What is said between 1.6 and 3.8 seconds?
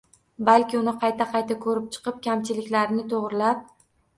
ko‘rib chiqib, kamchiliklarini to‘g‘rilab